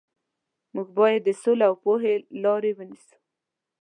[0.75, 2.13] موږ باید د سولې او پوهې
[2.43, 3.15] لارې ونیسو.